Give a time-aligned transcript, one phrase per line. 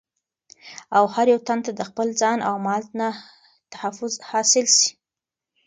[0.97, 3.09] او هر يو تن ته دخپل ځان او مال نه
[3.73, 4.89] تحفظ حاصل سي